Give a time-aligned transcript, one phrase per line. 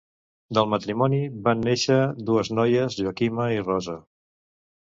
[0.57, 1.19] Del matrimoni
[1.49, 1.99] van néixer
[2.31, 3.99] dues noies, Joaquima i Rosa.